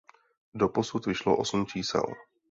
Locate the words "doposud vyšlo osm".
0.57-1.65